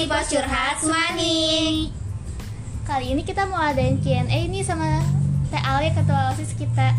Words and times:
di 0.00 0.08
Pos 0.08 0.32
Curhat 0.32 0.80
Semani. 0.80 1.84
Kali 2.88 3.12
ini 3.12 3.20
kita 3.20 3.44
mau 3.44 3.60
adain 3.60 4.00
Q&A 4.00 4.48
nih 4.48 4.64
sama 4.64 5.04
Teh 5.52 5.60
Alia 5.60 5.92
ketua 5.92 6.32
OSIS 6.32 6.56
kita. 6.56 6.96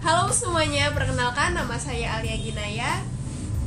Halo 0.00 0.32
semuanya, 0.32 0.96
perkenalkan 0.96 1.52
nama 1.52 1.76
saya 1.76 2.16
Alia 2.16 2.40
Ginaya 2.40 3.04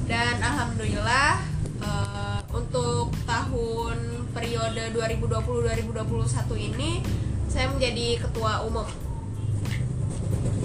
dan 0.10 0.42
alhamdulillah 0.42 1.46
uh, 1.86 2.42
untuk 2.58 3.14
tahun 3.30 4.26
periode 4.34 4.90
2020-2021 4.98 6.74
ini 6.74 7.06
saya 7.54 7.70
menjadi 7.70 8.26
ketua 8.26 8.66
umum. 8.66 8.90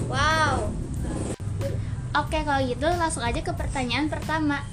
Wow. 0.09 0.73
Oke, 2.16 2.41
kalau 2.48 2.64
gitu 2.64 2.89
langsung 2.97 3.20
aja 3.20 3.45
ke 3.45 3.52
pertanyaan 3.52 4.09
pertama. 4.09 4.64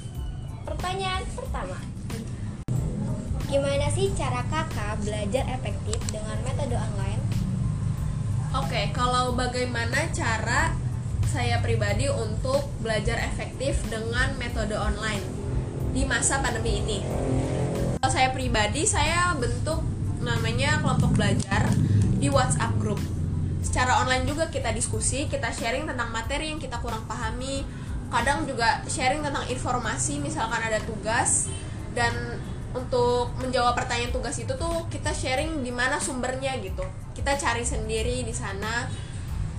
Pertanyaan 0.64 1.28
pertama. 1.36 1.91
Gimana 3.52 3.92
sih 3.92 4.16
cara 4.16 4.48
kakak 4.48 5.04
belajar 5.04 5.44
efektif 5.52 6.00
dengan 6.08 6.40
metode 6.40 6.72
online? 6.72 7.20
Oke, 8.56 8.96
kalau 8.96 9.36
bagaimana 9.36 10.08
cara 10.16 10.72
saya 11.28 11.60
pribadi 11.60 12.08
untuk 12.08 12.72
belajar 12.80 13.20
efektif 13.20 13.76
dengan 13.92 14.32
metode 14.40 14.72
online 14.80 15.20
di 15.92 16.08
masa 16.08 16.40
pandemi 16.40 16.80
ini? 16.80 17.04
Kalau 18.00 18.08
saya 18.08 18.32
pribadi, 18.32 18.88
saya 18.88 19.36
bentuk 19.36 19.84
namanya 20.24 20.80
kelompok 20.80 21.20
belajar 21.20 21.68
di 22.24 22.32
WhatsApp 22.32 22.72
group 22.80 23.04
secara 23.60 24.00
online 24.00 24.26
juga 24.26 24.48
kita 24.48 24.74
diskusi 24.74 25.28
kita 25.30 25.54
sharing 25.54 25.86
tentang 25.86 26.10
materi 26.10 26.50
yang 26.50 26.62
kita 26.62 26.82
kurang 26.82 27.06
pahami 27.06 27.62
kadang 28.10 28.46
juga 28.46 28.82
sharing 28.90 29.22
tentang 29.22 29.46
informasi 29.50 30.18
misalkan 30.18 30.62
ada 30.62 30.82
tugas 30.86 31.50
dan 31.94 32.14
untuk 32.72 33.36
menjawab 33.40 33.76
pertanyaan 33.76 34.16
tugas 34.16 34.40
itu 34.40 34.52
tuh 34.56 34.88
kita 34.88 35.12
sharing 35.12 35.60
di 35.60 35.72
mana 35.72 36.00
sumbernya 36.00 36.56
gitu. 36.64 36.84
Kita 37.12 37.36
cari 37.36 37.68
sendiri 37.68 38.24
di 38.24 38.32
sana. 38.32 38.88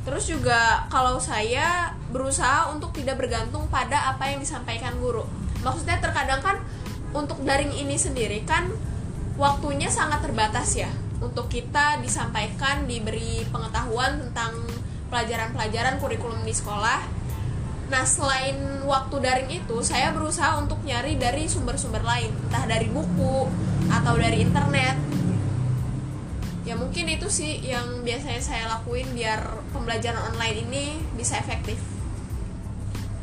Terus 0.03 0.27
juga 0.27 0.89
kalau 0.91 1.21
saya 1.23 1.95
berusaha 2.11 2.73
untuk 2.75 2.91
tidak 2.91 3.21
bergantung 3.23 3.69
pada 3.71 4.11
apa 4.11 4.33
yang 4.33 4.43
disampaikan 4.43 4.97
guru. 4.99 5.23
Maksudnya 5.63 6.03
terkadang 6.03 6.43
kan 6.43 6.57
untuk 7.13 7.39
daring 7.45 7.71
ini 7.71 7.95
sendiri 7.95 8.43
kan 8.43 8.73
waktunya 9.37 9.87
sangat 9.93 10.25
terbatas 10.25 10.75
ya. 10.75 10.91
Untuk 11.23 11.47
kita 11.47 12.03
disampaikan 12.03 12.91
diberi 12.91 13.47
pengetahuan 13.55 14.19
tentang 14.19 14.59
pelajaran-pelajaran 15.13 16.01
kurikulum 16.03 16.43
di 16.43 16.51
sekolah. 16.57 17.22
Nah, 17.93 18.09
selain 18.09 18.57
waktu 18.89 19.21
daring 19.21 19.51
itu, 19.53 19.77
saya 19.85 20.17
berusaha 20.17 20.57
untuk 20.57 20.81
nyari 20.81 21.21
dari 21.21 21.45
sumber-sumber 21.45 22.01
lain, 22.01 22.33
entah 22.49 22.65
dari 22.65 22.89
buku 22.89 23.53
atau 23.93 24.17
dari 24.17 24.41
internet. 24.41 24.97
Ya 26.65 26.73
mungkin 26.73 27.05
itu 27.13 27.29
sih 27.29 27.61
yang 27.61 28.01
biasanya 28.01 28.41
saya 28.41 28.65
lakuin 28.73 29.13
biar 29.13 29.45
pembelajaran 29.77 30.33
online 30.33 30.65
ini 30.65 30.85
bisa 31.21 31.37
efektif. 31.37 31.77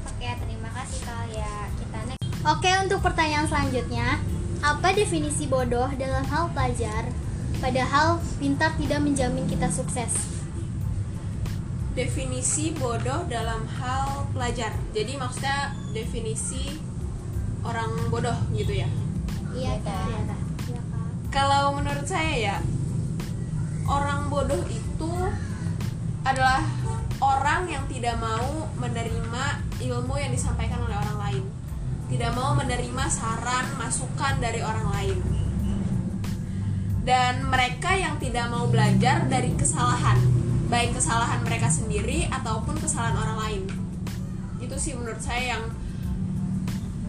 Oke, 0.05 0.29
terima 0.37 0.69
kasih 0.69 0.99
Kak 1.01 1.25
ya. 1.33 1.55
Kita 1.73 1.99
next. 2.05 2.21
Oke, 2.45 2.69
untuk 2.85 3.01
pertanyaan 3.01 3.49
selanjutnya, 3.49 4.21
apa 4.61 4.93
definisi 4.93 5.49
bodoh 5.49 5.89
dalam 5.97 6.21
hal 6.29 6.53
pelajar? 6.53 7.09
Padahal 7.57 8.21
pintar 8.37 8.77
tidak 8.77 9.01
menjamin 9.01 9.49
kita 9.49 9.65
sukses. 9.73 10.38
Definisi 11.97 12.71
bodoh 12.77 13.25
dalam 13.27 13.65
hal 13.79 14.29
pelajar. 14.31 14.71
Jadi 14.95 15.17
maksudnya 15.17 15.73
definisi 15.91 16.79
orang 17.65 18.09
bodoh 18.13 18.35
gitu 18.55 18.71
ya. 18.71 18.89
Iya, 19.51 19.73
Kak. 19.83 20.05
Iya, 20.07 20.21
Kak. 20.29 20.41
Iya, 20.69 20.81
Kak. 20.81 21.05
Kalau 21.29 21.77
menurut 21.77 22.05
saya 22.05 22.33
ya 22.37 22.57
orang 23.89 24.29
bodoh 24.29 24.63
itu 24.69 25.13
adalah 26.23 26.61
orang 27.19 27.67
yang 27.67 27.83
tidak 27.89 28.15
mau 28.21 28.69
menerima 28.77 29.43
ilmu 29.81 30.15
yang 30.17 30.31
disampaikan 30.31 30.81
oleh 30.85 30.95
orang 30.95 31.17
lain. 31.19 31.45
Tidak 32.09 32.31
mau 32.33 32.57
menerima 32.57 33.05
saran, 33.09 33.65
masukan 33.77 34.41
dari 34.41 34.65
orang 34.65 34.87
lain 34.93 35.19
dan 37.09 37.41
mereka 37.41 37.97
yang 37.97 38.21
tidak 38.21 38.53
mau 38.53 38.69
belajar 38.69 39.25
dari 39.25 39.49
kesalahan 39.57 40.19
baik 40.69 40.93
kesalahan 40.95 41.41
mereka 41.41 41.67
sendiri 41.67 42.29
ataupun 42.29 42.77
kesalahan 42.77 43.17
orang 43.17 43.37
lain. 43.41 43.63
Itu 44.61 44.77
sih 44.77 44.93
menurut 44.93 45.19
saya 45.19 45.57
yang 45.57 45.63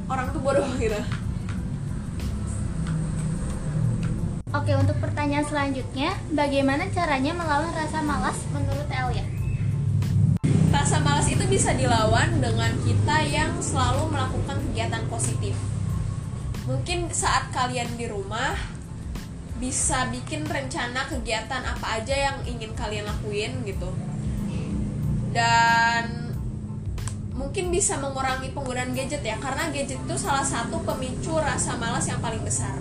orang 0.09 0.33
tuh 0.33 0.41
bodoh 0.41 0.67
gitu. 0.83 0.99
Oke, 4.51 4.75
untuk 4.75 4.99
pertanyaan 4.99 5.47
selanjutnya, 5.47 6.11
bagaimana 6.35 6.91
caranya 6.91 7.31
melawan 7.39 7.71
rasa 7.71 8.03
malas 8.03 8.35
menurut 8.51 8.91
Elia? 8.91 9.41
rasa 10.81 10.97
malas 11.03 11.29
itu 11.29 11.45
bisa 11.45 11.77
dilawan 11.77 12.41
dengan 12.41 12.73
kita 12.83 13.23
yang 13.29 13.53
selalu 13.61 14.11
melakukan 14.11 14.59
kegiatan 14.71 15.05
positif. 15.13 15.53
Mungkin 16.65 17.13
saat 17.13 17.53
kalian 17.53 17.95
di 18.01 18.09
rumah 18.09 18.57
bisa 19.61 20.09
bikin 20.09 20.49
rencana 20.49 21.05
kegiatan 21.05 21.61
apa 21.61 22.01
aja 22.01 22.17
yang 22.17 22.37
ingin 22.49 22.73
kalian 22.73 23.05
lakuin 23.05 23.53
gitu. 23.69 23.93
Dan 25.31 26.33
mungkin 27.37 27.69
bisa 27.69 28.01
mengurangi 28.01 28.51
penggunaan 28.57 28.97
gadget 28.97 29.21
ya 29.21 29.37
karena 29.37 29.69
gadget 29.69 30.01
itu 30.01 30.17
salah 30.17 30.43
satu 30.43 30.81
pemicu 30.83 31.37
rasa 31.37 31.77
malas 31.77 32.09
yang 32.09 32.19
paling 32.25 32.41
besar. 32.41 32.73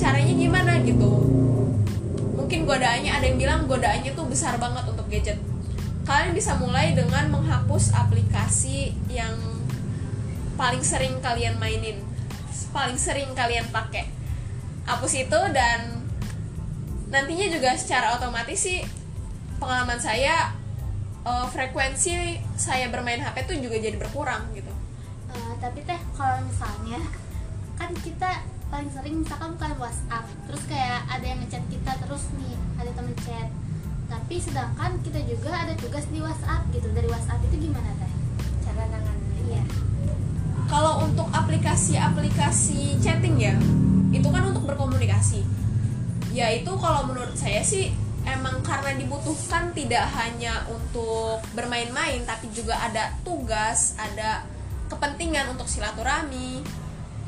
Caranya 0.00 0.32
gimana 0.32 0.80
gitu? 0.82 1.12
Mungkin 2.34 2.64
godaannya 2.64 3.12
ada 3.12 3.24
yang 3.28 3.36
bilang 3.36 3.68
godaannya 3.68 4.16
tuh 4.16 4.26
besar 4.26 4.56
banget 4.56 4.88
untuk 4.88 5.06
gadget. 5.12 5.36
Kalian 6.08 6.32
bisa 6.32 6.56
mulai 6.56 6.96
dengan 6.96 7.28
menghapus 7.28 7.92
aplikasi 7.92 8.96
yang 9.12 9.36
paling 10.56 10.80
sering 10.80 11.20
kalian 11.20 11.60
mainin 11.60 12.00
paling 12.72 12.96
sering 13.00 13.32
kalian 13.32 13.64
pakai 13.72 14.15
hapus 14.86 15.12
itu 15.26 15.40
dan 15.50 16.06
nantinya 17.10 17.46
juga 17.50 17.74
secara 17.74 18.14
otomatis 18.18 18.58
sih 18.58 18.82
pengalaman 19.58 19.98
saya 19.98 20.54
uh, 21.26 21.46
frekuensi 21.50 22.38
saya 22.54 22.86
bermain 22.90 23.18
HP 23.18 23.50
tuh 23.50 23.56
juga 23.58 23.76
jadi 23.82 23.98
berkurang 23.98 24.46
gitu. 24.54 24.70
Uh, 25.34 25.52
tapi 25.58 25.82
teh 25.82 25.98
kalau 26.14 26.38
misalnya 26.46 27.02
kan 27.76 27.90
kita 28.00 28.46
paling 28.66 28.90
sering 28.90 29.22
misalkan 29.22 29.54
bukan 29.58 29.72
WhatsApp, 29.78 30.26
terus 30.50 30.62
kayak 30.66 31.06
ada 31.06 31.22
yang 31.26 31.38
ngechat 31.42 31.62
kita 31.70 31.92
terus 32.02 32.30
nih 32.38 32.54
ada 32.78 32.90
temen 32.94 33.14
chat. 33.26 33.48
Tapi 34.06 34.38
sedangkan 34.38 35.02
kita 35.02 35.18
juga 35.26 35.50
ada 35.50 35.74
tugas 35.74 36.06
di 36.14 36.22
WhatsApp 36.22 36.62
gitu. 36.70 36.86
Dari 36.94 37.10
WhatsApp 37.10 37.42
itu 37.50 37.70
gimana 37.70 37.90
teh? 37.98 38.12
Cara 38.62 38.86
nanganinnya? 38.86 39.42
Iya. 39.50 39.62
Kalau 40.66 41.06
untuk 41.06 41.26
aplikasi-aplikasi 41.30 42.98
chatting 43.02 43.38
ya, 43.38 43.54
itu 44.14 44.28
kan 44.30 44.42
untuk 44.50 44.55
berkomunikasi. 44.66 45.46
Ya 46.34 46.52
itu 46.52 46.68
kalau 46.76 47.08
menurut 47.08 47.32
saya 47.38 47.64
sih 47.64 47.94
emang 48.26 48.60
karena 48.66 48.98
dibutuhkan 48.98 49.70
tidak 49.72 50.04
hanya 50.18 50.66
untuk 50.68 51.40
bermain-main 51.54 52.26
tapi 52.26 52.50
juga 52.50 52.76
ada 52.76 53.14
tugas 53.22 53.94
ada 53.96 54.44
kepentingan 54.90 55.54
untuk 55.54 55.70
silaturahmi. 55.70 56.60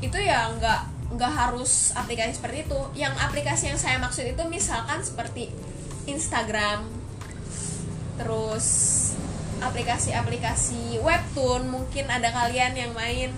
Itu 0.03 0.19
ya 0.19 0.51
nggak 0.53 1.15
nggak 1.15 1.33
harus 1.33 1.95
aplikasi 1.95 2.37
seperti 2.37 2.69
itu. 2.69 2.79
Yang 2.93 3.15
aplikasi 3.23 3.63
yang 3.73 3.79
saya 3.79 3.97
maksud 3.97 4.27
itu 4.27 4.43
misalkan 4.45 5.01
seperti 5.01 5.49
Instagram 6.05 6.99
terus 8.19 8.67
aplikasi-aplikasi 9.63 10.99
webtoon 10.99 11.71
mungkin 11.71 12.07
ada 12.11 12.31
kalian 12.31 12.75
yang 12.75 12.91
main 12.91 13.31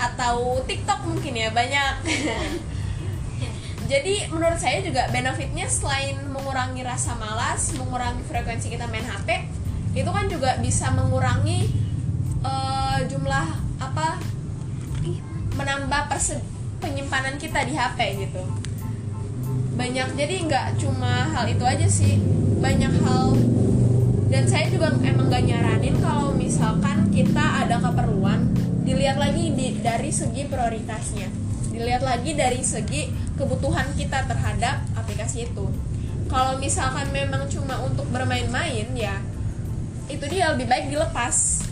atau 0.00 0.60
TikTok 0.64 1.04
mungkin 1.04 1.36
ya 1.36 1.48
banyak 1.52 1.94
jadi 3.92 4.32
menurut 4.32 4.56
saya 4.56 4.80
juga 4.80 5.04
benefitnya 5.12 5.68
selain 5.68 6.16
mengurangi 6.32 6.80
rasa 6.80 7.12
malas 7.20 7.76
mengurangi 7.76 8.24
frekuensi 8.24 8.72
kita 8.72 8.88
main 8.88 9.04
HP 9.04 9.44
itu 9.92 10.08
kan 10.08 10.32
juga 10.32 10.56
bisa 10.64 10.88
mengurangi 10.96 11.68
uh, 12.40 13.04
jumlah 13.04 13.46
apa 13.84 14.16
menambah 15.60 16.08
perse 16.08 16.40
penyimpanan 16.80 17.36
kita 17.36 17.68
di 17.68 17.76
HP 17.76 18.24
gitu. 18.24 18.40
Banyak 19.76 20.16
jadi 20.16 20.40
nggak 20.48 20.80
cuma 20.80 21.28
hal 21.28 21.44
itu 21.52 21.60
aja 21.60 21.84
sih 21.84 22.16
banyak 22.64 22.96
hal. 23.04 23.36
Dan 24.32 24.48
saya 24.48 24.72
juga 24.72 24.88
emang 25.04 25.28
gak 25.28 25.44
nyaranin 25.44 26.00
kalau 26.00 26.32
misalkan 26.32 27.12
kita 27.12 27.68
ada 27.68 27.76
keperluan 27.76 28.48
dilihat 28.80 29.20
lagi 29.20 29.52
di, 29.52 29.76
dari 29.84 30.08
segi 30.08 30.48
prioritasnya 30.48 31.41
dilihat 31.72 32.04
lagi 32.04 32.36
dari 32.36 32.60
segi 32.60 33.08
kebutuhan 33.40 33.88
kita 33.96 34.28
terhadap 34.28 34.84
aplikasi 34.92 35.48
itu. 35.48 35.64
Kalau 36.28 36.60
misalkan 36.60 37.08
memang 37.10 37.48
cuma 37.48 37.80
untuk 37.80 38.04
bermain-main 38.12 38.92
ya 38.92 39.16
itu 40.12 40.24
dia 40.28 40.52
lebih 40.52 40.68
baik 40.68 40.92
dilepas. 40.92 41.64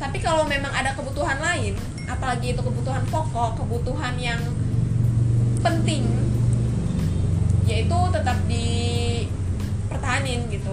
Tapi 0.00 0.18
kalau 0.24 0.48
memang 0.48 0.72
ada 0.72 0.96
kebutuhan 0.96 1.36
lain 1.38 1.76
apalagi 2.08 2.56
itu 2.56 2.64
kebutuhan 2.64 3.04
pokok 3.12 3.60
kebutuhan 3.60 4.16
yang 4.16 4.40
penting 5.60 6.08
yaitu 7.68 7.98
tetap 8.08 8.40
dipertahanin 8.48 10.48
gitu. 10.48 10.72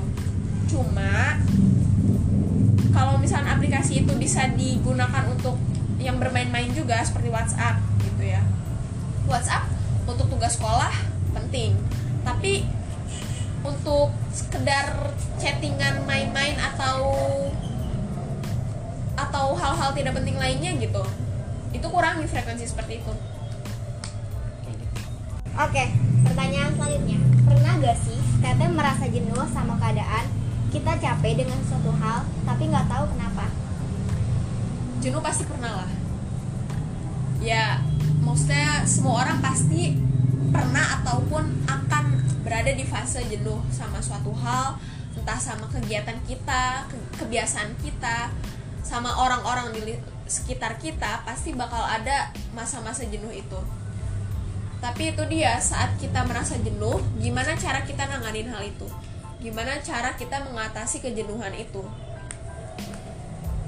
Cuma 0.71 1.43
kalau 2.95 3.19
misalnya 3.19 3.59
aplikasi 3.59 4.07
itu 4.07 4.15
bisa 4.15 4.47
digunakan 4.55 5.27
untuk 5.27 5.59
yang 6.05 6.21
bermain-main 6.21 6.69
juga 6.69 7.01
seperti 7.01 7.33
WhatsApp 7.33 7.81
gitu 8.05 8.29
ya. 8.29 8.45
WhatsApp 9.25 9.65
untuk 10.05 10.29
tugas 10.29 10.53
sekolah 10.53 10.93
penting. 11.33 11.73
Tapi 12.21 12.61
untuk 13.65 14.13
sekedar 14.29 15.09
chattingan 15.41 16.05
main-main 16.05 16.53
atau 16.61 17.01
atau 19.17 19.57
hal-hal 19.57 19.89
tidak 19.97 20.13
penting 20.13 20.37
lainnya 20.37 20.77
gitu. 20.77 21.01
Itu 21.73 21.89
kurang 21.89 22.21
di 22.21 22.29
frekuensi 22.29 22.69
seperti 22.69 23.01
itu. 23.01 23.13
Oke, 25.55 25.83
pertanyaan 26.21 26.69
selanjutnya. 26.77 27.17
Pernah 27.49 27.73
gak 27.81 27.97
sih 28.05 28.19
teteh 28.43 28.69
merasa 28.69 29.09
jenuh 29.09 29.41
sama 29.49 29.73
keadaan? 29.81 30.29
Kita 30.69 30.99
capek 31.01 31.41
dengan 31.41 31.57
suatu 31.65 31.89
hal 31.97 32.27
tapi 32.43 32.67
nggak 32.67 32.91
tahu 32.91 33.07
kenapa? 33.15 33.47
Jenuh 35.05 35.21
pasti 35.21 35.45
pernah 35.45 35.85
lah. 35.85 35.89
Ya 37.37 37.77
maksudnya 38.25 38.81
semua 38.89 39.21
orang 39.21 39.37
pasti 39.37 39.93
pernah 40.49 40.97
ataupun 41.01 41.69
akan 41.69 42.03
berada 42.41 42.73
di 42.73 42.81
fase 42.89 43.21
jenuh 43.29 43.61
sama 43.69 44.01
suatu 44.01 44.33
hal 44.33 44.81
entah 45.13 45.37
sama 45.37 45.69
kegiatan 45.69 46.17
kita 46.25 46.89
ke- 46.89 47.21
kebiasaan 47.21 47.77
kita 47.85 48.33
sama 48.81 49.13
orang-orang 49.13 49.73
di 49.77 49.97
sekitar 50.25 50.77
kita 50.81 51.21
pasti 51.25 51.53
bakal 51.53 51.81
ada 51.85 52.33
masa-masa 52.57 53.05
jenuh 53.05 53.29
itu. 53.29 53.61
Tapi 54.81 55.13
itu 55.13 55.23
dia 55.29 55.57
saat 55.61 55.97
kita 56.01 56.25
merasa 56.25 56.57
jenuh 56.61 56.97
gimana 57.21 57.53
cara 57.57 57.85
kita 57.85 58.09
nanganin 58.09 58.49
hal 58.49 58.65
itu? 58.65 58.89
Gimana 59.41 59.77
cara 59.85 60.17
kita 60.17 60.41
mengatasi 60.45 61.01
kejenuhan 61.01 61.53
itu 61.53 61.85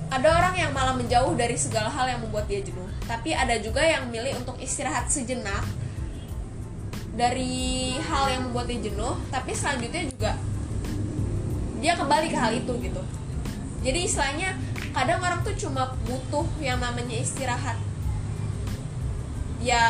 ada 0.07 0.27
orang 0.31 0.55
yang 0.55 0.71
malah 0.71 0.95
menjauh 0.95 1.35
dari 1.35 1.59
segala 1.59 1.91
hal 1.91 2.07
yang 2.07 2.19
membuat 2.23 2.47
dia 2.47 2.63
jenuh. 2.63 2.87
Tapi 3.03 3.35
ada 3.35 3.55
juga 3.59 3.83
yang 3.83 4.07
milih 4.07 4.39
untuk 4.39 4.55
istirahat 4.59 5.11
sejenak 5.11 5.63
dari 7.17 7.97
hal 7.97 8.29
yang 8.29 8.41
membuat 8.47 8.69
dia 8.69 8.93
jenuh 8.93 9.17
tapi 9.33 9.49
selanjutnya 9.49 10.05
juga 10.05 10.37
dia 11.81 11.97
kembali 11.97 12.27
ke 12.29 12.37
hal 12.37 12.51
itu 12.53 12.73
gitu. 12.77 13.01
Jadi 13.81 13.99
istilahnya 14.05 14.53
kadang 14.93 15.21
orang 15.21 15.41
tuh 15.41 15.53
cuma 15.57 15.93
butuh 16.05 16.45
yang 16.61 16.77
namanya 16.77 17.17
istirahat. 17.17 17.77
Ya 19.57 19.81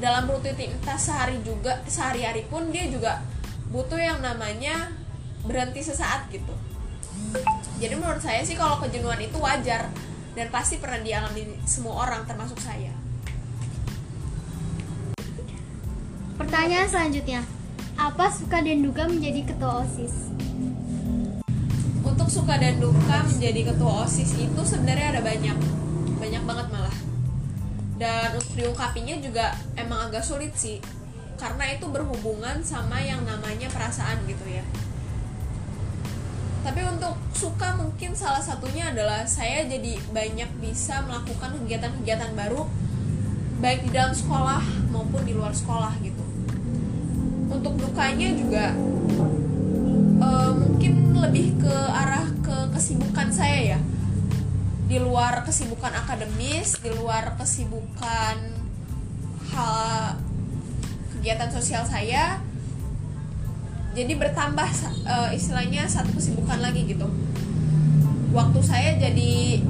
dalam 0.00 0.24
rutinitas 0.24 1.04
sehari 1.04 1.36
juga 1.44 1.84
sehari-hari 1.84 2.48
pun 2.48 2.72
dia 2.72 2.88
juga 2.88 3.20
butuh 3.68 4.00
yang 4.00 4.24
namanya 4.24 4.88
berhenti 5.44 5.84
sesaat 5.84 6.32
gitu 6.32 6.52
jadi 7.82 7.94
menurut 7.98 8.22
saya 8.22 8.46
sih 8.46 8.54
kalau 8.54 8.78
kejenuhan 8.78 9.18
itu 9.18 9.36
wajar 9.42 9.90
dan 10.38 10.46
pasti 10.54 10.78
pernah 10.78 11.02
dialami 11.02 11.58
semua 11.66 12.06
orang 12.06 12.22
termasuk 12.24 12.56
saya. 12.62 12.94
Pertanyaan 16.38 16.88
selanjutnya, 16.88 17.42
apa 17.98 18.30
suka 18.30 18.62
dan 18.62 18.86
duka 18.86 19.04
menjadi 19.10 19.44
ketua 19.50 19.82
OSIS? 19.84 20.32
untuk 22.02 22.28
suka 22.28 22.54
dan 22.60 22.76
duka 22.78 23.24
menjadi 23.24 23.72
ketua 23.72 24.04
osis 24.04 24.36
itu 24.36 24.60
sebenarnya 24.62 25.16
ada 25.16 25.22
banyak. 25.24 25.58
Banyak 26.20 26.42
banget 26.44 26.66
malah. 26.70 26.96
Dan 27.96 28.36
untuk 28.36 28.52
diungkapinya 28.52 29.16
juga 29.18 29.56
emang 29.74 30.06
agak 30.06 30.22
sulit 30.22 30.52
sih. 30.54 30.78
Karena 31.34 31.72
itu 31.74 31.88
berhubungan 31.90 32.62
sama 32.62 33.02
yang 33.02 33.26
namanya 33.26 33.66
perasaan 33.72 34.22
gitu 34.30 34.46
ya 34.46 34.62
tapi 36.62 36.80
untuk 36.86 37.18
suka 37.34 37.74
mungkin 37.74 38.14
salah 38.14 38.38
satunya 38.38 38.94
adalah 38.94 39.26
saya 39.26 39.66
jadi 39.66 39.98
banyak 40.14 40.50
bisa 40.62 41.02
melakukan 41.02 41.58
kegiatan-kegiatan 41.58 42.38
baru 42.38 42.70
baik 43.58 43.86
di 43.86 43.90
dalam 43.90 44.14
sekolah 44.14 44.62
maupun 44.94 45.26
di 45.26 45.34
luar 45.34 45.50
sekolah 45.50 45.98
gitu. 46.06 46.22
Untuk 47.50 47.78
dukanya 47.82 48.30
juga 48.34 48.74
eh, 50.22 50.52
mungkin 50.54 51.18
lebih 51.18 51.58
ke 51.58 51.76
arah 51.90 52.30
ke 52.46 52.56
kesibukan 52.78 53.28
saya 53.34 53.76
ya. 53.76 53.80
Di 54.86 55.02
luar 55.02 55.42
kesibukan 55.42 55.94
akademis 55.98 56.78
di 56.78 56.94
luar 56.94 57.34
kesibukan 57.38 58.38
hal 59.50 60.18
kegiatan 61.18 61.50
sosial 61.50 61.82
saya 61.86 62.51
jadi 63.92 64.12
bertambah 64.16 64.68
eh, 65.04 65.30
istilahnya 65.36 65.84
satu 65.84 66.16
kesibukan 66.16 66.64
lagi 66.64 66.88
gitu. 66.88 67.04
Waktu 68.32 68.60
saya 68.64 68.96
jadi 68.96 69.60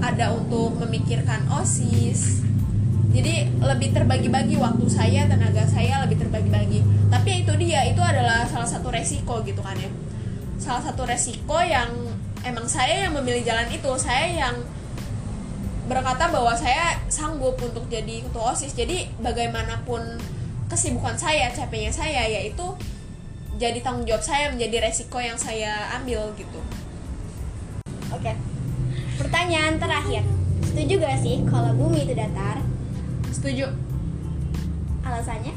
ada 0.00 0.32
untuk 0.32 0.80
memikirkan 0.80 1.44
osis. 1.52 2.40
Jadi 3.08 3.48
lebih 3.60 3.92
terbagi-bagi 3.96 4.56
waktu 4.60 4.84
saya 4.88 5.28
tenaga 5.28 5.64
saya 5.68 6.04
lebih 6.04 6.24
terbagi-bagi. 6.24 6.80
Tapi 7.08 7.44
itu 7.44 7.52
dia 7.60 7.84
itu 7.88 8.00
adalah 8.00 8.48
salah 8.48 8.68
satu 8.68 8.88
resiko 8.88 9.44
gitu 9.44 9.60
kan 9.60 9.76
ya. 9.76 9.92
Salah 10.56 10.80
satu 10.88 11.04
resiko 11.04 11.60
yang 11.60 11.88
emang 12.44 12.64
saya 12.64 13.08
yang 13.08 13.12
memilih 13.16 13.44
jalan 13.44 13.68
itu. 13.68 13.90
Saya 14.00 14.48
yang 14.48 14.56
berkata 15.88 16.28
bahwa 16.28 16.52
saya 16.52 17.00
sanggup 17.08 17.60
untuk 17.60 17.84
jadi 17.92 18.24
ketua 18.24 18.56
osis. 18.56 18.72
Jadi 18.72 19.08
bagaimanapun 19.20 20.20
kesibukan 20.68 21.16
saya 21.16 21.48
capeknya 21.52 21.92
saya 21.92 22.28
yaitu 22.28 22.76
jadi 23.58 23.78
tanggung 23.82 24.06
jawab 24.06 24.22
saya 24.22 24.48
menjadi 24.54 24.86
resiko 24.86 25.18
yang 25.18 25.34
saya 25.34 25.90
ambil 25.98 26.30
gitu 26.38 26.62
Oke. 28.08 28.32
Pertanyaan 29.20 29.76
terakhir. 29.76 30.24
Setuju 30.64 30.96
gak 30.96 31.20
sih 31.20 31.44
kalau 31.44 31.76
bumi 31.76 32.08
itu 32.08 32.16
datar? 32.16 32.64
setuju 33.28 33.70
Alasannya? 35.04 35.54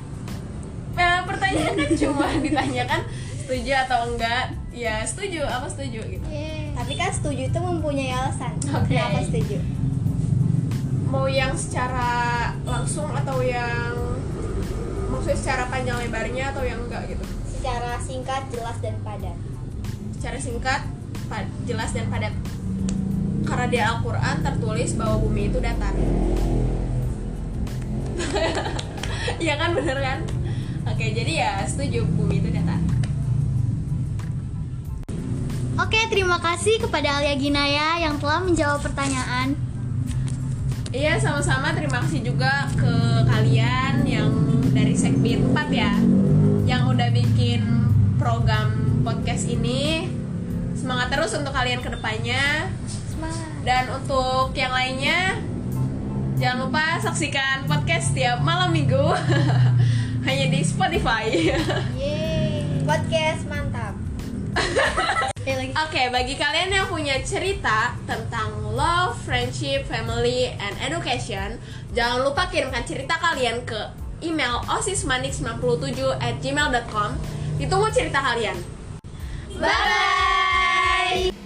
nah, 0.94 1.24
pertanyaan 1.26 1.74
kan 1.80 1.90
cuma 1.98 2.28
ditanyakan 2.46 3.02
setuju 3.42 3.74
atau 3.88 4.12
enggak 4.12 4.54
ya 4.70 5.02
setuju 5.02 5.42
apa 5.48 5.66
setuju 5.66 6.04
gitu 6.04 6.28
Tapi 6.78 6.94
kan 7.00 7.10
setuju 7.10 7.48
itu 7.50 7.60
mempunyai 7.64 8.12
alasan. 8.12 8.54
Oke. 8.70 8.92
Kenapa 8.94 9.24
setuju? 9.24 9.58
mau 11.12 11.28
yang 11.28 11.52
secara 11.56 12.12
langsung 12.64 13.12
atau 13.12 13.44
yang 13.44 13.92
maksudnya 15.12 15.36
secara 15.36 15.64
panjang 15.68 16.00
lebarnya 16.08 16.56
atau 16.56 16.64
yang 16.64 16.80
enggak 16.88 17.04
gitu 17.12 17.24
Secara 17.62 18.02
singkat, 18.02 18.42
jelas 18.50 18.78
dan 18.82 18.98
padat. 19.00 19.38
secara 20.12 20.38
singkat 20.38 20.82
pa- 21.26 21.46
jelas 21.64 21.90
dan 21.92 22.06
padat. 22.08 22.34
Karena 23.42 23.66
di 23.66 23.78
Al-Quran 23.78 24.36
tertulis 24.40 24.94
bahwa 24.94 25.18
bumi 25.20 25.48
itu 25.48 25.58
datar. 25.58 25.94
Iya 29.38 29.54
kan 29.56 29.74
bener 29.74 29.98
kan? 29.98 30.20
Oke 30.86 31.10
jadi 31.12 31.34
ya 31.36 31.54
setuju 31.66 32.06
bumi 32.08 32.38
itu 32.38 32.50
datar. 32.50 32.78
Oke, 35.80 35.98
terima 36.08 36.38
kasih 36.38 36.78
kepada 36.78 37.18
Alia 37.18 37.34
Ginaya 37.34 37.98
yang 38.00 38.18
telah 38.18 38.40
menjawab 38.40 38.80
pertanyaan. 38.80 39.58
Iya 40.92 41.18
sama-sama. 41.18 41.74
Terima 41.74 41.98
kasih 42.00 42.22
juga 42.24 42.70
ke 42.76 42.94
kalian 43.26 44.06
yang 44.06 44.30
dari 44.70 44.94
Sekbid 44.94 45.42
4 45.44 45.70
ya 45.72 45.92
udah 47.02 47.18
bikin 47.18 47.66
program 48.22 49.02
podcast 49.02 49.50
ini 49.50 50.06
Semangat 50.78 51.10
terus 51.10 51.34
untuk 51.34 51.50
kalian 51.50 51.82
ke 51.82 51.90
depannya 51.90 52.70
Semangat. 52.86 53.50
Dan 53.66 53.90
untuk 53.90 54.54
yang 54.54 54.70
lainnya 54.70 55.42
Jangan 56.38 56.70
lupa 56.70 57.02
saksikan 57.02 57.66
podcast 57.66 58.14
tiap 58.14 58.46
malam 58.46 58.70
minggu 58.70 59.02
Hanya 60.30 60.46
di 60.54 60.62
Spotify 60.62 61.26
Yeay. 61.98 62.86
Podcast 62.86 63.50
mantap. 63.50 63.98
Oke. 65.42 65.74
Oke, 65.74 66.04
bagi 66.14 66.38
kalian 66.38 66.70
yang 66.70 66.86
punya 66.86 67.18
cerita 67.26 67.98
tentang 68.06 68.62
love, 68.78 69.18
friendship, 69.26 69.90
family, 69.90 70.54
and 70.54 70.78
education, 70.86 71.58
jangan 71.98 72.22
lupa 72.22 72.46
kirimkan 72.46 72.86
cerita 72.86 73.18
kalian 73.18 73.66
ke 73.66 74.01
email 74.22 74.62
osismanik97 74.70 76.18
at 76.22 76.36
gmail.com. 76.42 77.10
Ditunggu 77.58 77.90
cerita 77.94 78.22
kalian. 78.22 78.58
Bye-bye! 79.62 81.41